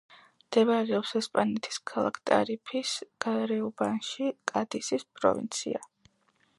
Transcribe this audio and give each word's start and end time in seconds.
მდებარეობს 0.43 1.11
ესპანეთის 1.19 1.77
ქალაქ 1.91 2.17
ტარიფის 2.31 2.95
გარეუბანში 3.27 4.35
კადისის 4.53 5.11
პროვინცია. 5.21 5.89